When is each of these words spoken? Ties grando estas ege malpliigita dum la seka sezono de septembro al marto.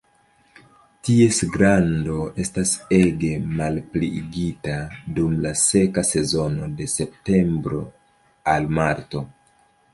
Ties 1.07 1.41
grando 1.55 2.15
estas 2.43 2.71
ege 3.01 3.29
malpliigita 3.59 4.79
dum 5.19 5.37
la 5.45 5.53
seka 5.67 6.07
sezono 6.15 6.73
de 6.83 6.91
septembro 6.97 7.87
al 8.57 8.71
marto. 8.83 9.27